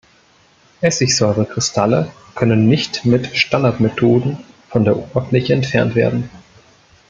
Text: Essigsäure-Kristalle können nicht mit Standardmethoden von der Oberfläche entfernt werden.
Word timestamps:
Essigsäure-Kristalle 0.81 2.11
können 2.33 2.67
nicht 2.67 3.05
mit 3.05 3.37
Standardmethoden 3.37 4.39
von 4.67 4.83
der 4.83 4.97
Oberfläche 4.97 5.53
entfernt 5.53 5.93
werden. 5.93 6.27